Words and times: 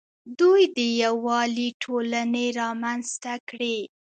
دوی 0.39 0.63
د 0.77 0.79
یووالي 1.03 1.69
ټولنې 1.83 2.45
رامنځته 2.61 3.33
کړې 3.49 3.77